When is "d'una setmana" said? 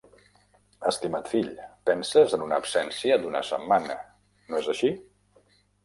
3.27-4.03